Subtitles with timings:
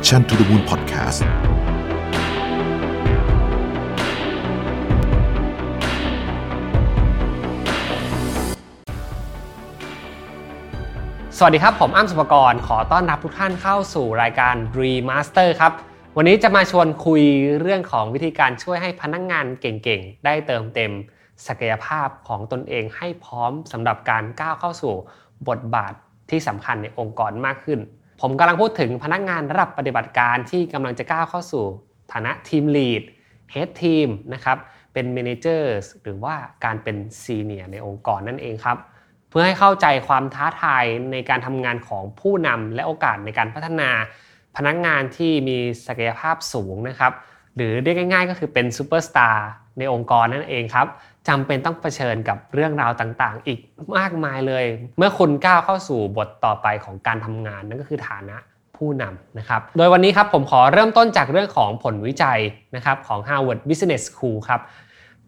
[0.00, 1.22] Mission to the Moon Podcast ส
[11.44, 15.72] วัสดีครับ ผมอ้ำสุภกร ขอต้อนรับทุกท่านเข้าสู่รายการ Remaster ครับ
[16.16, 17.22] วันนี้จะมาชวนคุย
[17.60, 20.92] เรื่องของวิธีการช่วยให้พนักงงานเก่งๆ ได้เติมเต็ม
[21.46, 24.94] ศักยภาพของตนเองให้พร้อมสำหรับการก้าวเข้าสู่
[25.48, 25.92] บทบาท
[26.30, 27.80] ที่สำคัญในองค์กรมากขึ้น
[28.20, 31.64] ผมกำลังพูดถึงพนักงานระดับปฏิบัติการที่กำลังจะก้าวเข้าสู่
[32.12, 33.02] ฐานะ team lead
[33.52, 34.58] head team นะครับ
[34.92, 38.78] เป็น manager หรือว่าการเป็น senior ในองค์กรนั่นเองครับ
[39.30, 43.90] เพื่อให้เข้าใจความท้าทายในการทำงานของผู้นำและโอกาสในการพัฒนา
[44.56, 47.12] พนักงานที่มีศักยภาพสูงนะครับ
[47.56, 49.48] หรือเรียกง่ายๆ ก็คือเป็นซูเปอร์สตาร์
[49.78, 50.86] ในองค์กรนั่นเองครับ
[51.28, 53.58] จำเป็นต้องเผชิญกับเรื่องราวต่างๆ อีก
[53.98, 54.64] มากมายเลย
[54.98, 58.36] เมื่อคุณก้าวเข้าสู่บทต่อไปของการทำงานนั่นก็คือฐานะ
[58.76, 62.40] ผู้นำนะครับ โดยวันนี้ครับผมขอเริ่มต้นจากเรื่องของผลวิจัย
[62.74, 64.60] นะครับของ Harvard Business School ครับ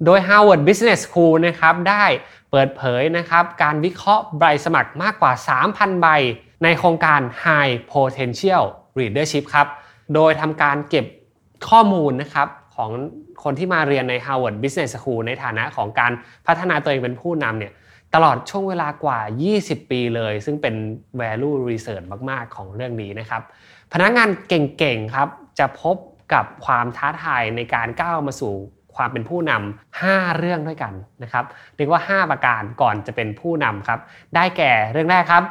[0.04, 2.04] โดย Harvard Business School นะครับได้
[2.50, 5.32] เปิดเผยนะครับการวิเคราะห์ใบสมัครมากกว่า
[5.66, 6.06] 3,000 ใบ
[6.64, 8.64] ในโครงการ High Potential
[8.98, 9.66] Leadership ครับ
[10.14, 11.06] โดยทำการเก็บ
[11.68, 12.48] ข้อมูลนะครับ
[12.80, 12.92] ของ
[13.44, 16.12] คนที่มาเรียนใน Harvard Business School ในฐานะของการ
[16.46, 17.72] พัฒนาตัวเองเป็นผู้นำเนี่ย
[18.14, 19.20] ตลอดช่วงเวลากว่า
[19.56, 20.74] 20 ปีเลย ซึ่งเป็น
[21.20, 23.42] value research มาก ๆ ของเรื่องนี้นะครับ
[23.92, 25.96] พนักงานเก่ง ๆ ครับ จะพบ
[26.34, 28.54] กับความท้าทายในการก้าวมาสู่
[28.96, 30.92] ความเป็นผู้นำ5เรื่องด้วยกัน
[31.22, 31.44] นะครับ
[31.76, 34.00] เรียกว่า 5 ประการก่อนจะเป็นผู้นำครับ
[34.34, 35.44] ได้แก่เรื่องแรกครับ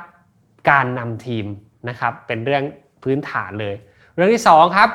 [0.69, 1.45] การนำทีม
[1.89, 2.63] นะครับ เป็นเรื่อง
[3.03, 3.75] พื้นฐานเลย
[4.15, 4.89] เรื่องที่ 2 ครับ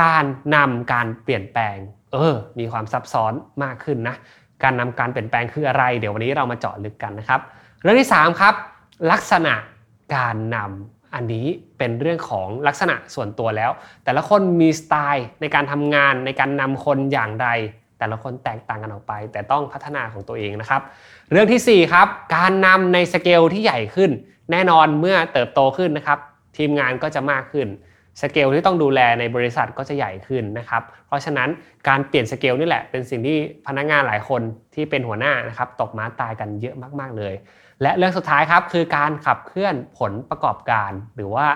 [0.00, 1.76] การนำการเปลี่ยนแปลง
[2.12, 4.16] เออ มีความซับซ้อนมากขึ้นนะ
[4.62, 7.40] การนำการเปลี่ยนแปลงคืออะไร เดี๋ยววันนี้เรามาเจาะลึกกันนะครับ
[7.82, 8.54] เรื่องที่ 3 ครับ
[9.12, 9.54] ลักษณะ
[10.16, 11.46] การนำอันนี้
[11.78, 13.70] เป็นเรื่องของลักษณะส่วนตัวแล้ว
[14.04, 17.48] แต่ละคนมีสไตล์ในการทำงานในการนำคนอย่างไร
[17.98, 20.82] แต่ละคนแตกต่างกันออกไป แต่ต้องพัฒนาของตัวเองนะครับ
[21.30, 24.10] เรื่องที่ 4 ครับ การนำในสเกลที่ใหญ่ขึ้น
[24.50, 26.18] แน่นอนเมื่อเติบโตขึ้นนะครับ
[26.56, 27.68] ทีมงานก็จะมากขึ้น
[28.22, 31.48] สเกลที่ต้องดูแลในบริษัทก็จะใหญ่ขึ้นนะครับ เพราะฉะนั้น
[31.88, 34.42] การเปลี่ยนสเกลนี่แหละเป็นสิ่งที่พนักงานหลายคน
[34.74, 37.34] ที่เป็นหัวหน้านะครับตกม้าตายกันเยอะมากๆเลย
[37.82, 41.46] และเรื่องสุดท้ายครับคือการขับเคลื่อนผลประกอบการ หรือว่า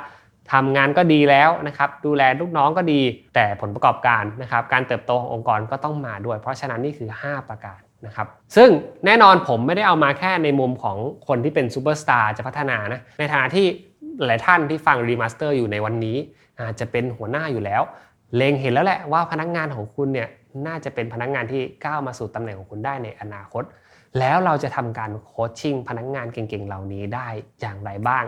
[0.52, 3.00] ทำงานก็ดีแล้วนะครับดูแลลูกน้องก็ดี
[3.34, 8.26] แต่ผลประกอบการนะครับการเติบโตขององค์กรก็ต้องมาด้วย เพราะฉะนั้นนี่คือ 5 ประการนะครับ
[8.56, 8.68] ซึ่ง
[9.06, 10.96] แน่นอนผมไม่ได้เอามาแค่ในมุมของ
[11.28, 13.66] คนที่เป็นซูเปอร์สตาร์จะพัฒนานะในฐานะที่
[14.26, 16.16] หลายท่านที่ฟัง Remaster อยู่ในวันนี้
[16.60, 17.82] อาจจะเป็นหัวหน้าอยู่แล้ว
[18.36, 20.28] เล็งเห็นแล้วแหละว่าพนักงานของคุณเนี่ย
[20.66, 23.64] น่าจะเป็นพนักงานที่ก้าวมาสู่ตำแหน่งของคุณได้ในอนาคต
[24.18, 27.28] แล้วเราจะทำการ coaching พนักงานเก่งๆ เหล่านี้ได้
[27.60, 28.24] อย่างไรบ้าง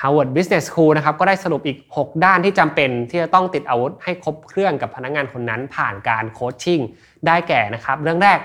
[0.00, 6.80] Harvard Business School นะครับก็ได้สรุปอีก 6 ด้านที่จำเป็นที่จะต้องติดอาวุธให้ครบเครื่องกับพนักงานคนนั้นผ่านการ coaching
[7.26, 8.38] ได้แก่นะครับ เรื่องแรก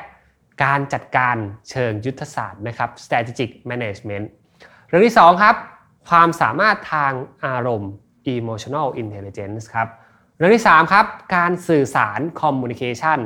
[0.64, 1.36] การจัดการ
[1.70, 4.26] เชิงยุทธศาสตร์นะครับ strategic management
[4.88, 5.56] เรื่องที่ 2 ครับ
[6.10, 7.14] ความสามารถทาง
[7.46, 7.92] อารมณ์
[8.36, 9.88] emotional intelligence ครับ
[10.38, 11.06] เรื่องที่ 3 ครับ
[11.36, 13.20] การสื่อสาร communication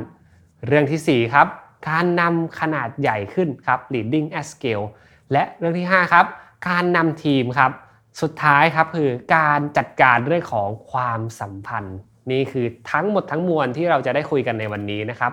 [0.66, 1.46] เรื่องที่ 4 ครับ
[1.90, 4.86] การนำขนาดใหญ่ขึ้นครับ leading at scale
[5.32, 6.26] และเรื่องที่ 5 ครับ
[6.68, 7.72] การนำทีมครับ
[8.22, 11.98] สุดท้ายครับคือการจัดการเรื่องของความสัมพันธ์
[12.30, 15.32] นี่คือทั้งหมดทั้งมวลที่เราจะได้คุยกันในวันนี้นะครับ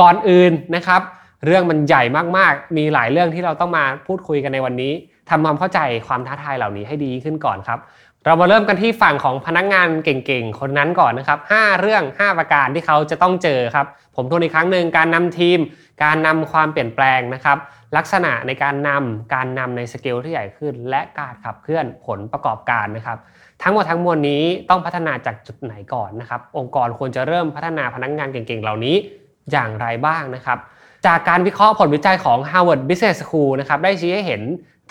[0.00, 1.00] ก่อนอื่นนะครับ
[1.46, 2.02] เรื่องมันใหญ่
[2.38, 4.92] มากๆ มีหลายเรื่องที่เราต้องมาพูดคุยกันในวันนี้
[5.30, 7.80] ทำความเข้าใจความท้าทายเหล่านี้ให้ดีขึ้นก่อนครับ
[8.26, 13.86] เรามาเริ่มกันที่ฝั่งของพนักงงานเก่งๆ คนนั้นก่อนนะครับ 5 เรื่อง 5 ประการที่เขาจะต้องเจอครับ
[14.16, 15.58] ผมทวนอีกครั้งหนึ่งการนำทีม
[16.04, 17.58] การนำความเปลี่ยนแปลงนะครับ
[17.96, 23.18] ลักษณะในการนำการนำในสเกลที่ใหญ่ขึ้น และการขับเคลื่อนผลประกอบการนะครับ
[23.62, 28.96] ทั้งหมดทั้งมวลนี้ต้องพัฒนาจากจุดไหนก่อนนะครับ องค์กรควรจะเริ่มพัฒนาพนักงงานเก่งๆ เหล่านี้
[29.52, 30.58] อย่างไรบ้างนะครับ
[31.06, 34.42] จากการวิเคราะห์ผลวิจัยของ Harvard Business School นะครับได้ชี้ให้เห็น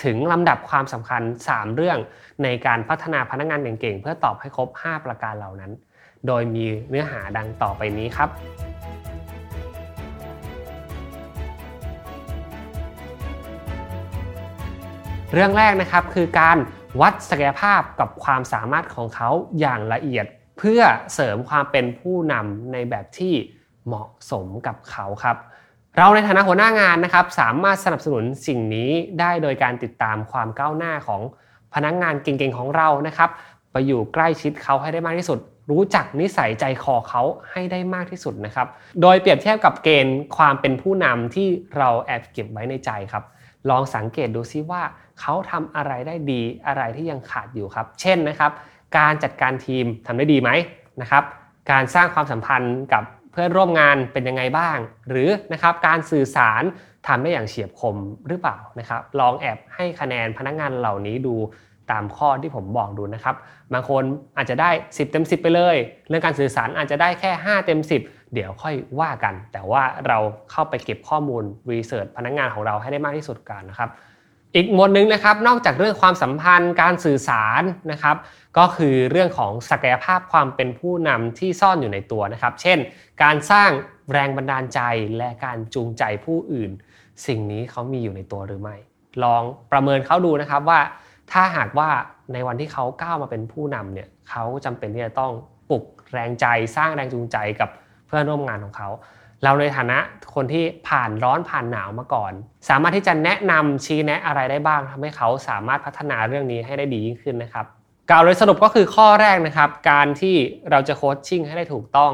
[0.04, 1.98] ถึงลำดับความสำคัญ 3 เรื่อง
[2.44, 5.72] ในการพัฒนาพนักงานเก่งๆ เพื่อตอบให้ครบ 5 ประการเหล่านั้น
[6.28, 8.30] โดยมีเนื้อหาดังต่อไปนี้ครับ
[15.34, 16.58] เรื่องแรกนะครับคือการ
[17.02, 19.30] วัดศักยภาพกับความสามารถของเขา
[19.60, 20.26] อย่างละเอียด
[20.60, 20.82] เพื่อ
[21.14, 23.34] เสริมความเป็นผู้นำในแบบที่
[23.88, 25.38] เหมาะสมกับเขาครับ
[25.98, 31.22] เราในฐานะหัวหน้างานนะครับสามารถสนับสนุนสิ่งนี้ได้โดยการติดตามความก้าวหน้าของ
[31.74, 33.30] พนักงงานเก่งๆของเรานะครับ
[33.72, 35.40] ไปอยู่ใกล้ชิดเขาให้ได้มากที่สุด
[35.72, 38.68] รู้จักนิสัยใจคอเขาให้ได้มากที่สุดนะครับ
[39.02, 41.48] โดยเปรียบเทียบกับเกณฑ์ความเป็นผู้นำที่
[41.78, 43.24] เราแอบเก็บไว้ในใจครับ
[43.70, 44.84] ลองสังเกตดูซิว่า
[45.20, 48.52] เขาทำอะไรได้ดีอะไรที่ยังขาดอยู่ครับ เช่นนะครับ
[48.98, 50.50] การจัดการทีมทำได้ดีไหม
[51.02, 51.24] นะครับ
[51.72, 53.04] การสร้างความสัมพันธ์กับ
[53.40, 54.78] พื่อนร่วมงานเป็นยังไงบ้าง
[55.10, 56.64] หรือนะครับการสื่อสาร
[57.08, 57.96] ทำได้อย่างเฉียบคม
[58.28, 61.36] หรือเปล่านะครับ ลองแอบให้คะแนนพนักงานเหล่านี้ดู
[61.92, 63.36] ตามข้อที่ผมบอกดูนะครับ
[63.74, 64.04] บางคน
[64.38, 65.76] อาจจะได้ 10 เต็ม 10 ไปเลย
[66.10, 70.18] เรื่องการสื่อสารอาจจะได้แค่ 5 เต็ม 10 เดี๋ยวค่อยว่ากัน แต่ว่าเรา
[70.52, 73.90] เข้าไปเก็บข้อมูลรีเสิร์ชพนักงานของเราให้ได้มากที่สุดกันนะครับ
[74.56, 77.62] อีกหมวดหนึ่งนะครับนอกจากเรื่องความสัมพันธ์การสื่อสาร
[77.92, 78.16] นะครับ
[78.58, 82.78] ก็คือเรื่องของศักยภาพความเป็นผู้นำที่ซ่อนอยู่ในตัวนะครับ เช่น
[83.24, 83.70] การสร้าง
[84.14, 84.80] แรงบันดาลใจ
[85.18, 86.72] และการจูงใจผู้อื่น
[87.26, 88.76] สิ่งนี้เขามีอยู่ในตัวหรือไม่
[89.24, 90.80] ลองประเมินเขาดูนะครับว่า
[91.32, 91.90] ถ้าหากว่า
[92.34, 95.34] ในวันที่เขาก้าวมาเป็นผู้นำเนี่ยเขาจำเป็นที่จะต้อง
[95.70, 97.70] ปลุกแรงใจสร้างแรงจูงใจกับ
[98.08, 98.90] เพื่อนร่วมงานของเขา
[99.44, 99.98] เราในฐานะ
[100.36, 102.34] คนที่ผ่านร้อนผ่านหนาวมาก่อน
[102.70, 107.66] สามารถที่จะแนะนำชี้แนะอะไรได้บ้างทำให้เขาสามารถพัฒนาเรื่องนี้ให้ได้ดียิ่งขึ้นนะครับ
[108.10, 110.36] กล่าวโดยสรุปก็คือข้อแรกนะครับ การที่
[110.72, 112.14] เราจะโคชชิ่งให้ได้ถูกต้อง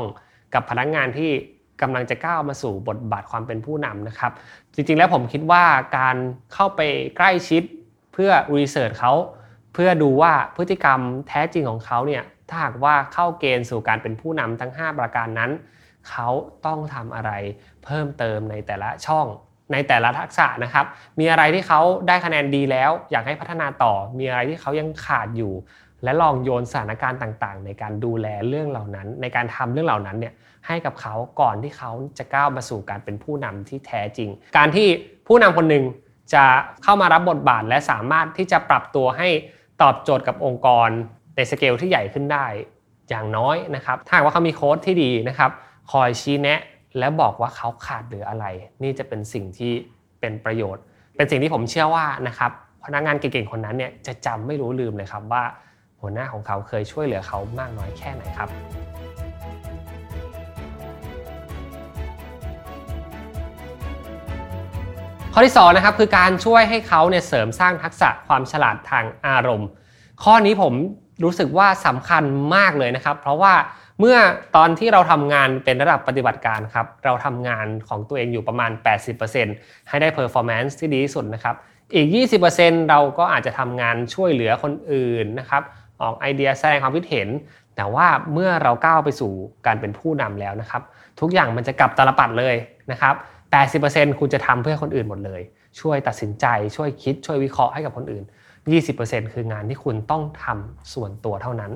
[0.54, 1.32] กับพนักงานที่
[1.82, 4.32] กำลังจะก้าวมาสู่บทบาทความเป็นผู้นำนะครับ
[4.74, 5.64] จริงๆแล้วผมคิดว่า
[5.98, 6.16] การ
[6.54, 6.82] เข้าไป
[7.18, 7.64] ใกล้ชิด
[8.14, 9.14] เพื่อรีเสิร์ชเขา
[9.74, 15.52] เพื่อดูว่าพฤติกรรมแท้จริงของเขาเนี่ยถ้าหากว่าเข้าเกณฑ์สู่การเป็นผู้นำทั้ง 5 ประการนั้น
[16.10, 16.30] เขา
[16.66, 17.32] ต้องทำอะไร
[17.84, 19.28] เพิ่มเติมในแต่ละช่อง
[19.74, 20.86] ในแต่ละทักษะนะครับ
[21.20, 25.54] มีอะไรที่เขาได้คะแนนดีแล้ว อยากให้พัฒนาต่อ มีอะไรที่เขายังขาดอยู่
[26.04, 30.34] และลองโยนสถานการณ์ต่างๆ ในการดูแลเรื่องเหล่านั้น ในการทำเรื่องเหล่านั้นเนี่ย
[30.68, 34.88] ให้กับเขาก่อนที่เขาจะก้าวมาสู่การเป็นผู้นำที่แท้จริง การที่
[35.28, 35.84] ผู้นำคนหนึ่ง
[36.34, 36.46] จะ
[36.84, 39.30] เข้ามารับบทบาทและสามารถที่จะปรับตัวให้
[39.82, 40.90] ตอบโจทย์กับองค์กร
[41.36, 42.46] ในสเกลที่ใหญ่ขึ้นได้
[43.10, 45.52] อย่างน้อยนะครับ ถ้าว่าเขามีโค้ดที่ดีนะครับ
[45.92, 46.60] คอยชี้แนะ
[46.98, 48.46] และบอกว่าเขาขาดหรืออะไร
[48.84, 49.74] นี่จะเป็นสิ่งที่
[50.20, 50.84] เป็นประโยชน์
[51.16, 52.52] เป็นสิ่งที่ผมเชื่อว่านะครับ
[52.84, 55.44] พนักงานเก่งๆคนนั้นเนี่ยจะจำไม่รู้ลืมเลยครับว่า
[56.02, 58.50] หัวหน้าของเขาเคยช่วยเหลือเขามากน้อยแค่ไหนครับ
[65.34, 69.70] ข้อที่2นะครับคือการช่วยให้เขาเนี่ยเสริมสร้างทักษะความฉลาดทางอารมณ์
[70.24, 70.74] ข้อนี้ผม
[71.24, 72.24] รู้สึกว่าสำคัญ
[72.56, 73.54] มากเลยนะครับ เพราะว่า
[74.00, 74.18] เมื่อ
[74.56, 78.72] ตอนที่เราทำงานเป็นระดับปฏิบัติการครับเราทำงานของตัวเองอยู่ประมาณ
[79.30, 81.56] 80%ให้ได้ performance ที่ดีที่สุดนะครับ
[81.94, 82.08] อีก
[82.50, 85.64] 20%เราก็อาจจะทำงานช่วยเหลือคนอื่นนะครับ
[86.02, 87.28] ออกไอเดียแสดงความคิดเห็น
[87.76, 89.32] แต่ว่าเมื่อเราก้าวไปสู่
[89.66, 90.82] การเป็นผู้นำแล้วนะครับ
[91.20, 92.56] ทุกอย่างมันจะกลับตลปัดเลย
[92.92, 93.16] นะครับ
[93.72, 95.42] 80%คุณจะทำเพื่อคนอื่นหมดเลย
[95.80, 96.46] ช่วยตัดสินใจ
[96.76, 98.24] ช่วยคิด ช่วยวิเคราะห์ให้กับคนอื่น
[98.78, 101.72] 20%คืองานที่คุณต้องทำส่วนตัวเท่านั้น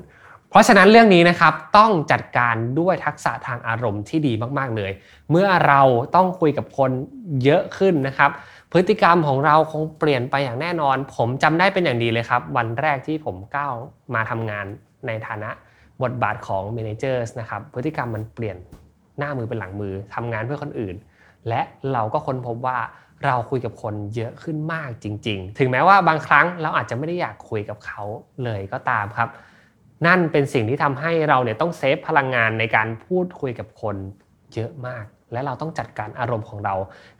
[0.50, 4.92] เพราะฉะนั้นเรื่องนี้นะครับต้องจัดการด้วยทักษะทางอารมณ์ที่ดีมากๆเลย
[5.30, 5.80] เมื่อเรา
[6.14, 6.90] ต้องคุยกับคน
[7.44, 8.30] เยอะขึ้นนะครับ
[8.72, 13.74] พฤติกรรมของเราคงเปลี่ยนไปอย่างแน่นอน ผมจำได้เป็นอย่างดีเลยครับ วันแรกที่ผมก้าว
[14.14, 14.66] มาทำงาน
[15.06, 15.50] ในฐานะ
[16.02, 18.56] บทบาทของ managers นะครับพฤติกรรมมันเปลี่ยน
[19.18, 20.96] หน้ามือเป็นหลังมือทำงานเพื่อคนอื่น
[21.48, 21.60] และ
[21.92, 22.78] เราก็ค้นพบว่า
[23.26, 28.02] เราคุยกับคนเยอะขึ้นมากจริง ๆ ถึงแม้ว่าบางครั้งเราอาจจะไม่ได้อยากคุยกับเขา
[28.44, 29.30] เลยก็ตามครับ
[30.06, 33.96] นั่นเป็นสิ่งที่ทำให้เราเนี่ยต้องเซฟพลังงานในการพูดคุยกับคน
[34.54, 36.74] เยอะมาก และเราต้องจัดการอารมณ์ของเรา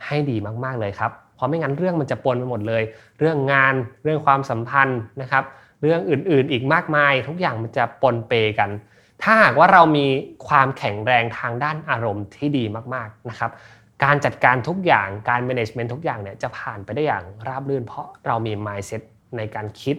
[0.05, 2.83] ให้ดีมากๆเลยครับเพราะไม่งั้นเรื่องมันจะปนไปหมดเลย
[3.19, 3.73] เรื่องงาน
[4.03, 5.43] เรื่องความสัมพันธ์นะครับ
[5.81, 8.69] เรื่องอื่นๆอีกมากมาย ทุกอย่างมันจะปนเปกัน
[9.23, 10.07] ถ้าหากว่าเรามี
[10.47, 13.51] ความแข็งแรงทางด้านอารมณ์ที่ดีมากๆนะครับ
[14.03, 19.01] การจัดการทุกอย่างการ management ทุกอย่างเนี่ยจะผ่านไปได้อย่างราบรื่น เพราะเรามี mindset
[19.37, 19.95] ในการคิด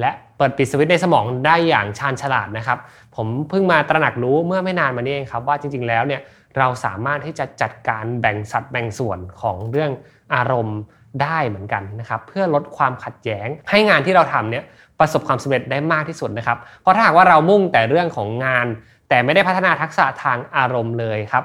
[0.00, 2.78] และเปิดปิดสวิตช์ในสมองได้อย่างชาญฉลาดนะครับ
[3.16, 6.20] ผมเพิ่งมาตระหนักรู้เมื่อไม่นานมานี้เองครับว่าจริง ๆ แล้วเนี่ย
[6.58, 9.90] เราสามารถที่จะจัดการแบ่งสัดแบ่งส่วนของเรื่อง
[10.34, 10.78] อารมณ์
[11.22, 14.64] ได้เหมือนกันนะครับ เพื่อลดความขัดแย้ง ให้งานที่เราทำเนี่ย
[15.00, 18.66] ประสบความสำเร็จได้มากที่สุดนะครับ เพราะถ้าหากว่าเรามุ่งแต่เรื่องของงาน
[19.08, 21.44] แต่ไม่ได้พัฒนาทักษะทางอารมณ์เลยครับ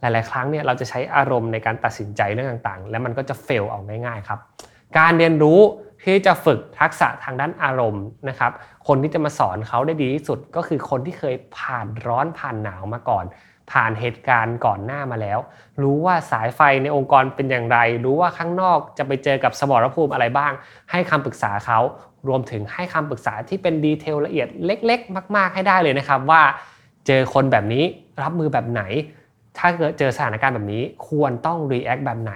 [0.00, 4.38] หลาย ๆ ครั้งเนี่ยเราจะใช้อารมณ์ในการตัดสินใจเรื่องต่าง ๆ แล้วมันก็จะเฟลออกง่าย ๆ ครับ
[4.98, 5.60] การเรียนรู้
[6.04, 8.52] ที่จะฝึกทักษะทางด้านอารมณ์นะครับ
[8.86, 13.24] คนที่จะมาสอนเขาได้ดีที่สุดก็คือคนที่เคยผ่านร้อนผ่านหนาวมาก่อน
[13.72, 15.38] ผ่านเหตุการณ์ก่อนหน้ามาแล้ว
[15.82, 20.52] รู้ว่าสายไฟในองค์กรเป็นอย่างไร รู้ว่าข้างนอกจะไปเจอกับสมรภูมิอะไรบ้าง
[20.90, 21.78] ให้คำปรึกษาเขา
[22.28, 26.42] รวมถึงให้คำปรึกษาที่เป็นดีเทลละเอียดเล็ก ๆ มาก ๆ ให้ได้เลยนะครับว่า
[27.06, 27.84] เจอคนแบบนี้
[28.22, 28.82] รับมือแบบไหน
[29.58, 32.32] ถ้าเกิดเจอสถานการณ์แบบนี้ควรต้อง react แบบไหน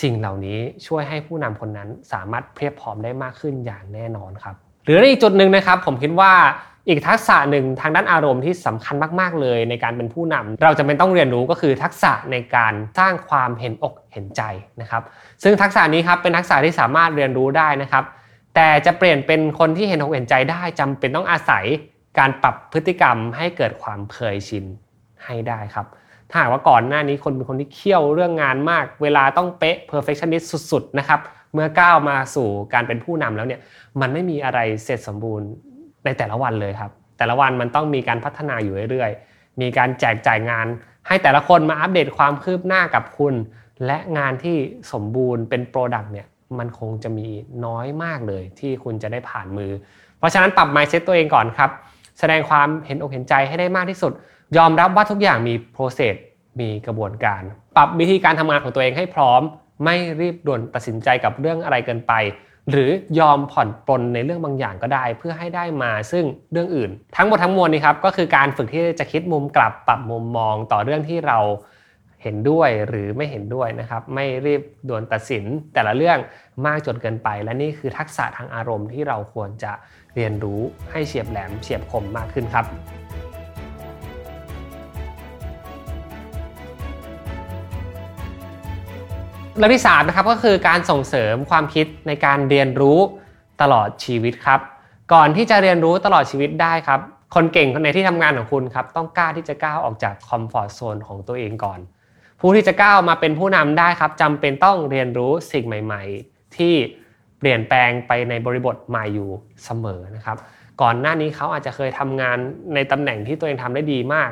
[0.00, 6.32] สิ่งเหล่านี้ช่วยให้ผู้นำคนนั้นสามารถเพียบพร้อมได้มากขึ้นอย่างแน่นอนครับ หรือในอีกจุดหนึ่งนะครับ ผมคิดว่า
[6.88, 14.42] อีกทักษะหนึ่งทางด้านอารมณ์ที่สำคัญมากๆ เลยในการเป็นผู้นำเราจะเป็นต้องเรียนรู้ก็คือทักษะในการสร้างความเห็นอกเห็นใจ
[14.80, 15.02] นะครับ
[15.42, 18.04] ซึ่งทักษะนี้ครับเป็นทักษะที่สามารถเรียนรู้ได้นะครับ
[18.54, 21.64] แต่จะเปลี่ยนเป็นคนที่เห็นอกเห็นใจได้จำเป็นต้องอาศัย
[22.18, 24.64] การปรับพฤติกรรมให้เกิดความเคยชิน
[25.24, 25.86] ให้ได้ครับ
[26.32, 31.20] ถ้าหากว่าก่อนหน้านี้คนเป็นคนที่เคี่ยวเรื่องงานมาก เวลาต้องเป๊ะ perfectionist สุดๆนะครับ
[31.54, 33.60] เมื่อก้าวมาสู่การเป็นผู้นำแล้วเนี่ย
[34.00, 35.48] มันไม่มีอะไรเสร็จสมบูรณ์
[36.04, 40.66] ในแต่ละวันเลยครับ แต่ละวันมันต้องมีการพัฒนาอยู่เรื่อยๆ มีการแจกจ่ายงาน
[41.06, 43.34] ให้แต่ละคนมาอัปเดตความคืบหน้ากับคุณ
[43.86, 44.56] และงานที่
[44.92, 46.26] สมบูรณ์เป็น product เนี่ย
[46.58, 47.28] มันคงจะมี
[47.66, 49.70] น้อยมากเลยที่คุณจะได้ผ่านมือ
[50.18, 51.70] เพราะฉะนั้นปรับ mindset ตัวเองก่อนครับ
[52.18, 54.12] แสดงความเห็นอกเห็นใจให้ได้มากที่สุด
[54.56, 56.16] ยอมรับว่าทุกอย่างมี process
[56.60, 57.42] มีกระบวนการ
[57.76, 59.40] ปรับวิธีการทำงานของตัวเองให้พร้อม
[59.84, 62.12] ไม่รีบด่วนตัดสินใจกับเรื่องอะไรเกินไป
[62.70, 71.38] หรือยอมผ่อนปลนในเรื่องบางอย่างก็ได้ เพื่อให้ได้มาซึ่งเรื่องอื่น ทั้งหมดทั้งมวลนี้ครับก็คือการฝึกที่จะคิดมุมกลับปรับมุมมองต่อเรื่องที่เรา
[72.22, 75.44] เห็นด้วยหรือไม่เห็นด้วยนะครับไม่รีบด่วนตัดสิน
[75.74, 76.18] แต่ละเรื่อง
[76.66, 79.72] มากจนเกินไป และนี่คือทักษะทางอารมณ์ที่เราควรจะ
[80.14, 82.66] เรียนรู้ให้เฉียบแหลมเฉียบคมมากขึ้นครับ
[89.56, 92.98] เรื่องที่3นะครับก็คือการส่งเสริมความคิดในการเรียนรู้
[93.62, 94.60] ตลอดชีวิตครับ
[95.12, 97.00] ก่อนที่จะเรียนรู้ตลอดชีวิตได้ครับ
[97.34, 101.78] คนเก่งคนในที่ทำงานของคุณครับต้องกล้าที่จะก้าวออกจากคอมฟอร์ทโซนของตัวเองก่อน
[102.40, 106.74] ผู้ที่จะก้าวมาเป็นผู้นำได้ครับจำเป็นต้องเรียนรู้สิ่งใหม่ ๆ ที่
[107.38, 109.28] เปลี่ยนแปลงไปในบริบทใหม่อยู่
[109.64, 110.36] เสมอนะครับ
[110.82, 112.38] ก่อนหน้านี้เขาอาจจะเคยทำงาน
[112.74, 114.30] ในตำแหน่งที่ตัวเองทำได้ดีมาก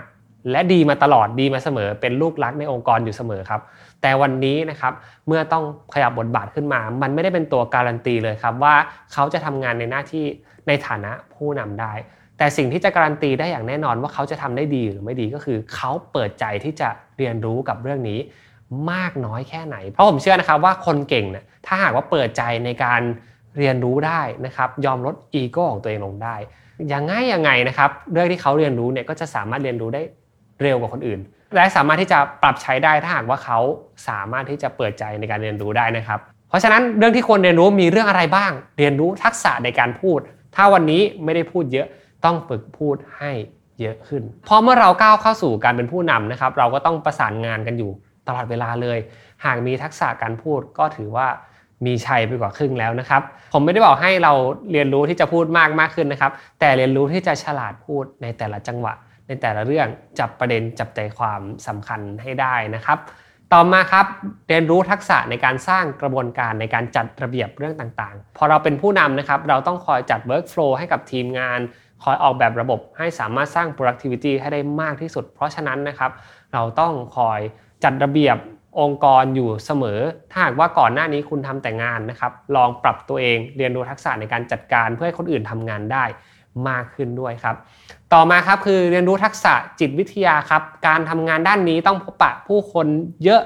[0.50, 3.61] และดีมาตลอดดีมาเสมอ เป็นลูกรักในองค์กรอยู่เสมอครับ
[4.02, 4.92] แต่วันนี้นะครับ
[5.26, 5.64] เมื่อต้อง
[5.95, 8.75] ขยับบทบาทขึ้นมา มันไม่ได้เป็นตัวการันตีเลยครับว่า
[9.12, 10.25] เขาจะทำงานในหน้าที่
[10.69, 11.92] ในฐานะผู้นำได้
[12.38, 16.88] แต่สิ่งที่จะการันตีได้อย่างแน่นอนว่าเขาจะทำได้ดีหรือไม่ดีก็คือ เขาเปิดใจที่จะ
[17.19, 18.19] เรียนรู้กับเรื่องนี้
[18.92, 23.00] มากน้อยแค่ไหน เพราะผมเชื่อนะครับว่าคนเก่งเนี่ยถ้าหากว่าเปิดใจในการ
[23.59, 26.37] เรียนรู้ได้นะครับ ยอมลดอีโก้ของตัวเองลงได้
[26.92, 30.02] ยังไงยังไงนะครับ เรื่องที่เขาเรียนรู้เนี่ยก็จะสามารถเรียนรู้ได้
[30.62, 31.21] เร็วกว่าคนอื่น
[31.54, 33.59] และสามารถที่จะปรับใช้ได้ถ้าหากว่าเขา
[34.09, 40.19] สามารถที่จะเปิดใจในการเรียนรู้ได้นะครับ เพราะฉะนั้นเรื่องที่ควรเรียนรู้มีเรื่องอะไรบ้าง เรียนรู้ทักษะในการพูด
[40.57, 41.87] ถ้าวันนี้ไม่ได้พูดเยอะ
[42.25, 43.33] ต้องฝึกพูดให้
[43.80, 47.90] เยอะขึ้น พอเมื่อเราก้าวเข้าสู่การเป็นผู้นำนะครับ เราก็ต้องประสานงานกันอยู่
[48.26, 48.99] ตลอดเวลาเลย
[49.45, 51.26] หากมีทักษะการพูดก็ถือว่า
[51.87, 53.23] มีชัยไปกว่าครึ่งแล้วนะครับ
[53.54, 54.33] ผมไม่ได้บอกให้เรา
[54.73, 58.95] เรียนรู้ที่จะพูดมากมากขึ้นนะครับ แต่เรียนรู้ที่จะฉลาดพูดในแต่ละจังหวะ
[59.30, 62.99] ในแต่ละเรื่องจับประเด็นจับใจความสำคัญให้ได้นะครับ
[63.52, 64.06] ต่อมาครับ
[64.49, 71.60] เรียนรู้ทักษะในการสร้างกระบวนการในการจัดระเบียบเรื่องต่างๆ พอเราเป็นผู้นำนะครับเราต้องคอยจัด workflow ให้กับทีมงาน
[72.02, 76.10] คอยออกแบบระบบให้สามารถสร้าง productivity ให้ได้มากที่สุด เพราะฉะนั้นนะครับ
[76.52, 77.40] เราต้องคอย
[77.84, 78.37] จัดระเบียบ
[78.80, 86.04] องค์กรอยู่เสมอ ถ้าหากว่าก่อนหน้านี้คุณทำแต่งานนะครับ ลองปรับตัวเองเรียนรู้ทักษะในการจัดการเพื่อให้คนอื่นทำงานได้
[86.69, 87.57] มากขึ้นด้วยครับ
[88.12, 92.87] ต่อมาครับคือเรียนรู้ทักษะจิตวิทยาครับ การทำงานด้านนี้ต้องพบปะผู้คน
[93.25, 93.42] เยอะ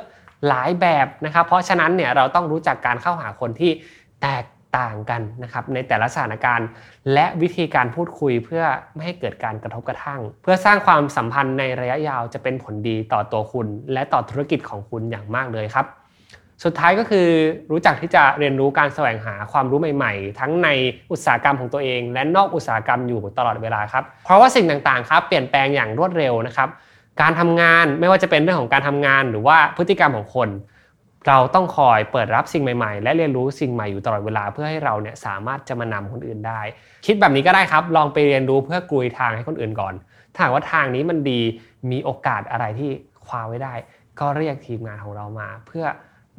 [0.48, 3.72] หลายแบบนะครับ เพราะฉะนั้นเนี่ยเราต้องรู้จักการเข้าหาคนที่
[4.22, 4.44] แตก
[4.76, 6.68] ต่างกันนะครับในแต่ละสถานการณ์
[7.12, 15.86] และวิธีการพูดคุยเพื่อไม่ให้เกิดการกระทบกระทั่ง เพื่อสร้างความสัมพันธ์ในระยะยาวจะเป็นผลดีต่อตัวคุณ และต่อธุรกิจของคุณอย่างมากเลยครับ
[16.64, 17.28] สุดท้ายก็คือ
[17.70, 20.68] รู้จักที่จะเรียนรู้การแสวงหาความรู้ใหม่ ๆ ทั้งใน
[21.12, 26.68] อุตสาหกรรมของตัวเอง และนอกอุตสาหกรรมอยู่ตลอดเวลาครับเพราะว่าสิ่งต่างๆครับเปลี่ยนแปลงอย่างรวดเร็วนะครับ
[27.20, 30.48] การทำงานไม่ว่าจะเป็นเรื่องของการทำงานหรือว่าพฤติกรรมของคน
[31.28, 36.60] เราต้องคอยเปิดรับสิ่งใหม่ๆ และเรียนรู้สิ่งใหม่อยู่ตลอดเวลา เพื่อให้เราเนี่ยสามารถจะมานำคนอื่นได้
[37.06, 39.94] คิดแบบนี้ก็ได้ครับ ลองไปเรียนรู้เพื่อกลุยทางให้คนอื่นก่อน
[40.32, 41.40] ถ้าหากว่าทางนี้มันดี
[41.90, 42.90] มีโอกาสอะไรที่
[43.26, 43.74] คว้าไว้ได้
[44.20, 45.84] ก็เรียกทีมงานของเรามา เพื่อ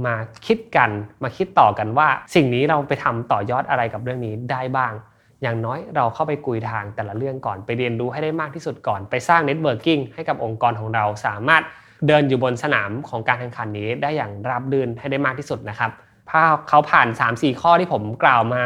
[0.05, 0.89] มาคิดกัน
[1.23, 4.93] มาคิดต่อกันว่า สิ่งนี้เราไปทำต่อยอดอะไรกับเรื่องนี้ได้บ้าง
[5.41, 11.63] อย่างน้อยเราเข้าไปกรุยทางแต่ละเรื่องก่อนไปเรียนรู้ให้ได้มากที่สุดก่อน ไปสร้าง networking ให้กับองค์กรของเราสามารถ
[12.07, 15.91] เดินอยู่บนสนามของการแข่งขันนี้ได้อย่างราบรื่นให้ได้มากที่สุดนะครับ
[16.31, 18.63] ถ้าเขาผ่าน 3-4 ข้อที่ผมกล่าวมา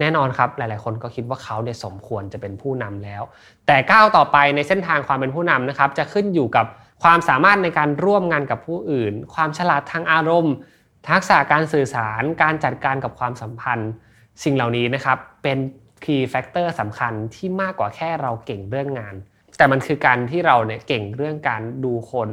[0.00, 3.22] แน่นอนครับหลาย ๆ คนก็คิดว่าเขาเนี่ยสมควรจะเป็นผู้นำแล้ว
[3.66, 6.66] แต่ก้าวต่อไปในเส้นทางความเป็นผู้นำนะครับจะขึ้นอยู่กับ
[7.02, 10.54] ความสามารถในการร่วมงานกับผู้อื่น ความฉลาดทางอารมณ์
[11.08, 13.90] ทักษะการสื่อสาร การจัดการกับความสัมพันธ์
[14.44, 15.58] สิ่งเหล่านี้นะครับเป็น
[16.04, 19.14] key factor สำคัญที่มากกว่าแค่เราเก่งเรื่องงาน
[19.56, 22.28] แต่มันคือการที่เราเนี่ยเก่งเรื่องการดูคน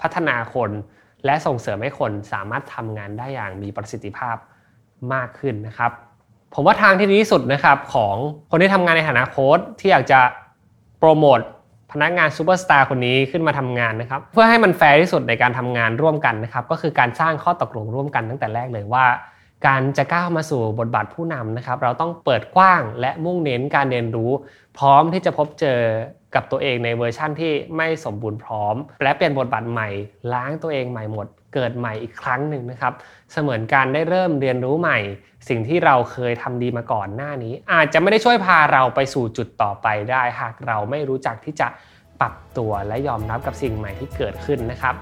[0.00, 0.70] พัฒนาคน
[1.24, 4.36] และส่งเสริมให้คนสามารถทำงานได้อย่างมีประสิทธิภาพ
[5.14, 5.92] มากขึ้นนะครับ
[6.54, 8.16] ผมว่าทางที่ดีที่สุดนะครับของ
[8.50, 10.20] คนที่ทำงานในฐานะโค้ชที่อยากจะ
[10.98, 11.40] โปรโมท
[11.92, 19.06] พนักงานซูเปอร์สตาร์คนนี้ขึ้นมาทำงานนะครับเพื่อให้มันแฟร์ที่สุดในการทำงานร่วมกันนะครับก็คือการสร้างข้อตกลงร่วมกันตั้งแต่แรกเลยว่า
[19.66, 24.30] การจะก้าวมาสู่บทบาทผู้นำนะครับเราต้องเปิดกว้างและมุ่งเน้นการเรียนรู้
[24.78, 25.80] พร้อมที่จะพบเจอ
[26.34, 29.88] กับตัวเองในเวอร์ชั่นที่ไม่สมบูรณ์พร้อม และเปลี่ยนบทบาทใหม่
[30.32, 32.92] ล้างตัวเองใหม่หมด เกิดใหม่อีกครั้งหนึ่งนะครับ
[33.32, 34.98] เสมือนการได้เริ่มเรียนรู้ใหม่
[35.48, 41.68] สิ่งที่เราเคยทำดีมาก่อนหน้านี้ อาจจะไม่ได้ช่วยพาเราไปสู่จุดต่อไปได้ หากเราไม่รู้จักที่จะ
[42.20, 44.94] ปรับตัวและยอมรับกับสิ่งใหม่ที่เกิดขึ้นนะครับ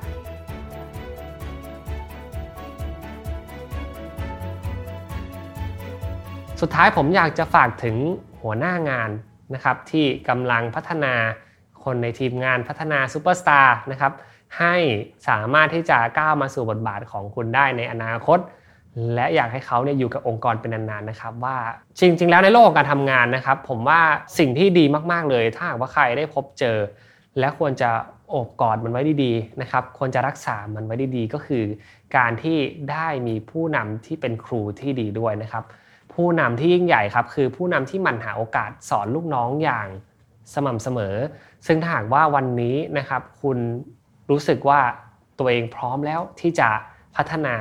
[6.60, 7.96] สุดท้ายผมอยากจะฝากถึง
[8.42, 9.10] หัวหน้างาน
[9.54, 11.14] นะครับที่กำลังพัฒนา
[11.84, 14.12] คนในทีมงานพัฒนาซูเปอร์สตาร์นะครับ
[14.58, 14.74] ให้
[15.28, 18.38] สามารถที่จะก้าวมาสู่บทบาทของคุณได้ในอนาคต
[19.14, 21.56] และอยากให้เขาเนี่ยอยู่กับองค์กรเป็นนานๆนะครับ ว่า
[21.98, 24.00] จริง ๆ แล้วในโลกของการทำงานนะครับ ผมว่า
[24.38, 26.78] สิ่งที่ดีมากๆเลย ถ้าหากว่าใครได้พบเจอ
[27.38, 27.90] และควรจะ
[28.30, 31.64] โอบกอดมันไว้ดีๆนะครับควรจะรักษามันไว้ดีๆ ก็คือ
[32.16, 32.58] การที่
[32.90, 35.64] ได้มีผู้นำที่เป็นครูที่ดีด้วยนะครับ
[36.14, 39.88] ผู้นำที่ยิ่งใหญ่ครับคือผู้นำที่มันหาโอกาสสอนลูกน้องอย่าง
[40.54, 41.14] สม่ำเสมอ
[41.66, 43.58] ซึ่งถ้าหากว่าวันนี้นะครับ คุณ
[44.30, 44.80] รู้สึกว่า
[45.38, 46.68] ตัวเองพร้อมแล้วที่จะ
[47.16, 47.54] พัฒนา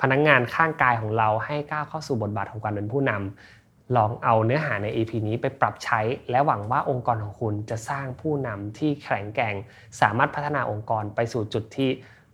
[0.00, 9.54] พนักงงานข้างกายของเราให้ก้าวเข้าสู่บทบาทของการเป็นผู้นำลองเอาเนื้อหาใน EP นี้ไปปรับใช้ และหวังว่าองค์กรของคุณจะสร้างผู้นำที่แข็งแกร่ง
[10.00, 11.90] สามารถพัฒนาองค์กรไปสู่จุดที่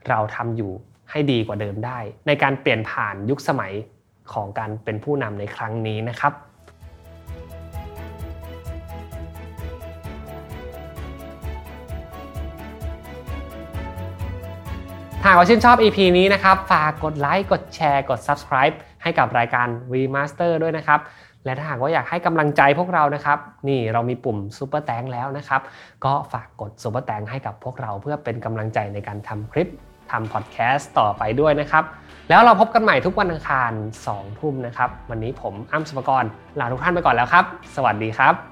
[0.08, 0.72] เราทำอยู่
[1.10, 3.72] ให้ดีกว่าเดิมได้ ในการเปลี่ยนผ่านยุคสมัย
[4.32, 6.32] ของการเป็นผู้นำในครั้งนี้นะครับ
[15.32, 21.00] ถ้าว่าชื่นชอบ EP นี้นะครับ ฝากกดไลค์กดแชร์กด Subscribe ให้กับรายการ Remaster ด้วยนะครับ
[21.44, 25.60] และถ้าหากว่าอยากให้กำลังใจพวกเรานะครับ นี่เรามีปุ่ม Super แตงแล้วนะครับ
[26.04, 29.68] ก็ฝากกด Super แตงให้กับพวกเราเพื่อเป็นกำลังใจในการทำคลิป
[30.10, 31.84] ทำพอดแคสต์ต่อไปด้วยนะครับ
[32.28, 33.72] แล้วเราพบกันใหม่ทุกวันอังคาร
[34.08, 36.24] 2ทุ่มนะครับ วันนี้ผมอ้ำสุภกร
[36.60, 37.44] ลาทุกท่านไปก่อนแล้วครับ
[37.76, 38.51] สวัสดีครับ